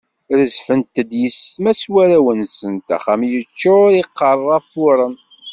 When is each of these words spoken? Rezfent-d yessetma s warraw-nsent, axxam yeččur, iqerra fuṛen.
Rezfent-d 0.39 1.11
yessetma 1.21 1.71
s 1.79 1.83
warraw-nsent, 1.91 2.87
axxam 2.95 3.21
yeččur, 3.31 3.89
iqerra 4.01 4.57
fuṛen. 4.71 5.15